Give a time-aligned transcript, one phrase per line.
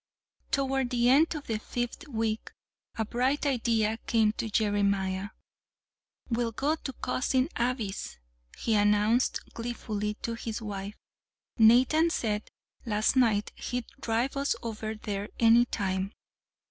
[0.49, 2.49] Toward the end of the fifth week
[2.97, 5.29] a bright idea came to Jeremiah.
[6.27, 8.17] "We'll go to Cousin Abby's,"
[8.57, 10.97] he announced gleefully to his wife.
[11.59, 12.49] "Nathan said
[12.83, 16.13] last night he'd drive us over there any time.